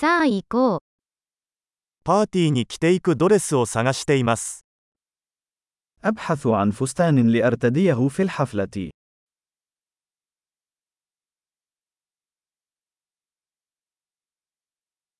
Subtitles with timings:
[0.00, 0.78] さあ行こう。
[2.04, 4.64] パーティーに着ていくドレスを探しています。
[6.02, 8.90] أبحث عن فستان لأرتديه في الحفلة.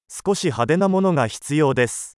[0.09, 2.17] 少し派手なものが必要です。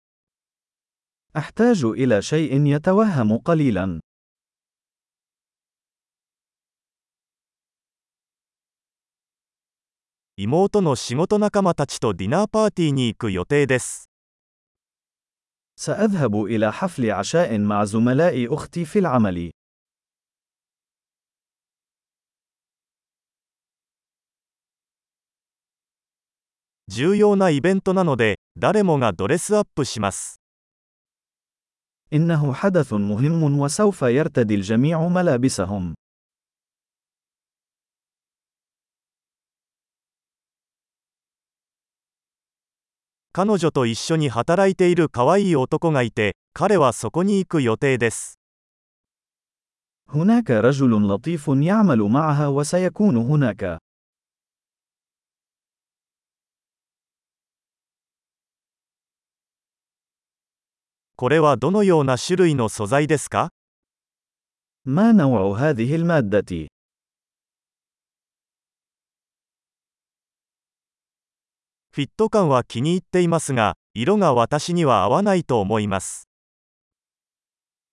[1.35, 4.01] أحتاج إلى شيء يتوهم قليلا.
[10.40, 14.10] 妹の仕事仲間たちとディナーパーティーに行く予定です。
[15.78, 19.52] سأذهب إلى حفل عشاء مع زملاء أختي في العمل.
[26.88, 30.40] 重要なイベントなので、誰もがドレスアップします。
[32.14, 35.96] إنه حدث مهم وسوف يرتدي الجميع ملابسهم.
[43.34, 48.40] 彼女と一緒に働いている可愛い男がいて、彼はそこに行く予定です。
[50.08, 53.80] هناك رجل لطيف يعمل معها وسيكون هناك.
[61.18, 63.50] これはどのような種類の素材ですか
[64.86, 66.68] ما نوع هذه المادة؟
[71.96, 76.28] フィット感は気に入っていますが、色が私には合わないと思います。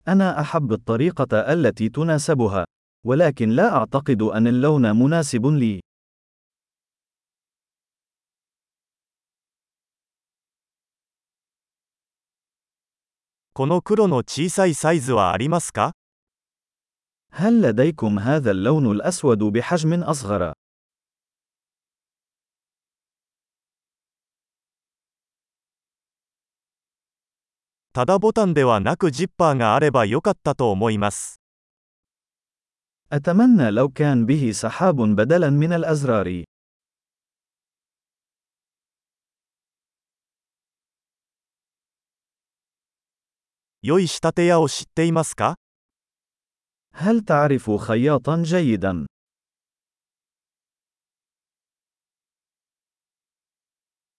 [0.08, 2.64] أنا أحب الطريقة التي تناسبها،
[3.06, 5.80] ولكن لا أعتقد أن اللون مناسب لي.
[13.55, 15.92] この黒の小さいサイズはありますか
[17.30, 20.52] هل لديكم هذا اللون الأسود بحجم أصغر؟
[27.97, 31.41] ただボタンではなくジッパーがあればよかったと思います。
[33.12, 36.44] أتمنى لو كان به سحاب بدلاً من الأزرار.
[43.82, 45.56] 良い仕立て屋を知っていますか
[46.94, 49.06] هل تعرف خياطاً جيداً؟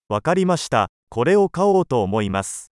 [0.10, 0.90] わかりました。
[1.10, 2.67] これを買おうと思います。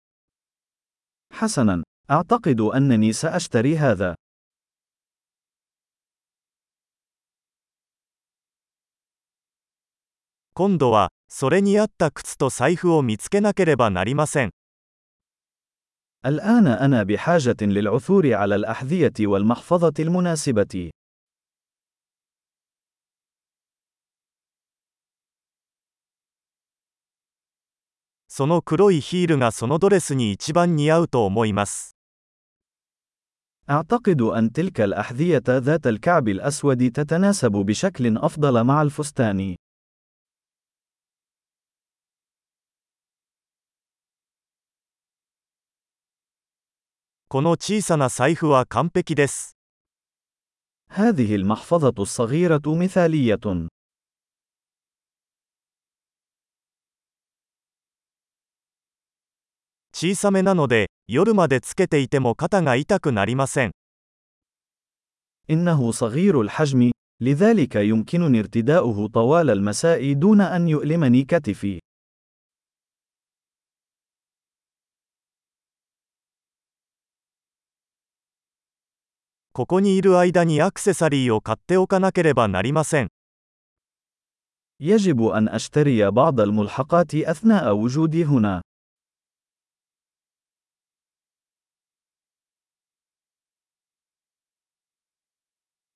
[1.35, 4.16] حسنا، أعتقد أنني سأشتري هذا.
[16.25, 20.91] الآن أنا بحاجة للعثور على الأحذية والمحفظة المناسبة.
[28.34, 31.97] その黒いヒールがそのドレスに一番似合うと思います。
[33.69, 39.56] أعتقد أن تلك الأحذية ذات الكعب الأسود تتناسب بشكل أفضل مع الفستان.
[47.28, 49.56] この小さな財布は完璧です。
[50.89, 53.39] هذه المحفظة الصغيرة مثالية.
[59.95, 63.73] 小さめなので、夜までつけていても肩が痛くなりません。
[65.51, 71.81] إنه صغير الحجم، لذلك يمكنني ارتداؤه طوال المساء دون أن يؤلمني كتفي.
[79.53, 83.09] ここにいる間にアクセサリーを買っておかなければなりません。
[84.81, 88.62] يجب أن أشتري بعض الملحقات أثناء وجودي هنا.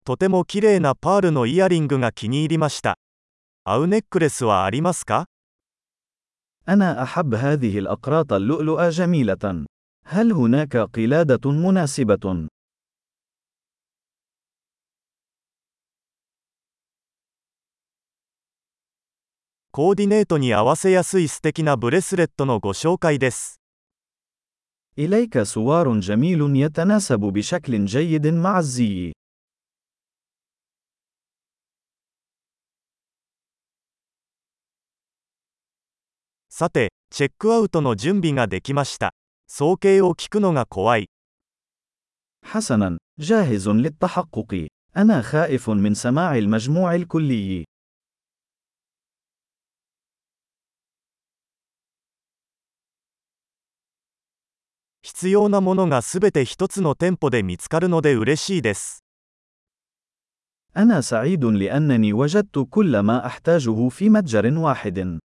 [0.10, 2.98] とても綺麗なパールのイヤリングが気に入りました。
[3.64, 5.28] アウネックレスはありますか
[6.68, 9.66] أنا أحب هذه الأقراط اللؤلؤة جميلة.
[10.06, 12.48] هل هناك قلادة مناسبة؟
[24.98, 29.19] إليك سوار جميل يتناسب بشكل جيد مع الزي.
[36.60, 39.14] さて、チェックアウトの準備ができました。
[39.48, 41.10] 総計を聞くのが怖い。
[42.44, 44.68] حسنا جاهز للتحقق
[44.98, 47.64] أنا خائف من سماع المجموع الكلي
[55.02, 59.06] 必要なものがすべて一つの店舗で見つかるので嬉しいです。
[60.76, 65.20] أنا سعيد لأنني وجدت كل ما أحتاجه في متجر واحد.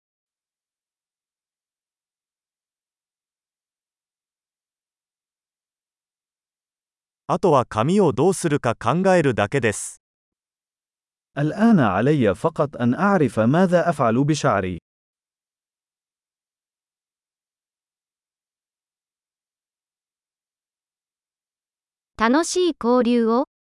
[7.30, 10.00] あとは髪をどうするか考えるだけです。
[11.36, 14.78] الآن علي فقط أن أعرف ماذا أفعل بشعري.
[22.18, 23.46] 楽しい交流を。